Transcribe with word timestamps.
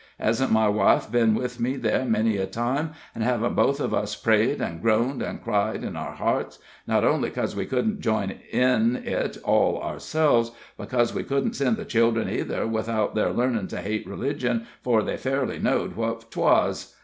Hezn't 0.19 0.51
my 0.51 0.67
wife 0.67 1.11
ben 1.11 1.35
with 1.35 1.59
me 1.59 1.75
there 1.75 2.05
many 2.05 2.37
a 2.37 2.47
time, 2.47 2.93
and 3.13 3.23
hevn't 3.23 3.55
both 3.55 3.79
of 3.79 3.93
us 3.93 4.15
prayed 4.15 4.59
an' 4.59 4.79
groaned 4.81 5.21
an' 5.21 5.37
cried 5.43 5.83
in 5.83 5.95
our 5.95 6.13
hearts, 6.13 6.57
not 6.87 7.03
only 7.03 7.29
'cos 7.29 7.55
we 7.55 7.67
couldn't 7.67 7.99
join 8.01 8.31
in 8.51 8.95
it 8.95 9.37
all 9.43 9.79
ourselves, 9.79 10.53
but 10.75 10.89
'cos 10.89 11.13
we 11.13 11.23
couldn't 11.23 11.55
send 11.55 11.77
the 11.77 11.85
children 11.85 12.27
either, 12.27 12.65
without 12.65 13.13
their 13.13 13.31
learnin' 13.31 13.67
to 13.67 13.77
hate 13.79 14.07
religion 14.07 14.65
'fore 14.81 15.03
they 15.03 15.17
fairly 15.17 15.59
know'd 15.59 15.95
what 15.95 16.31
'twas? 16.31 16.95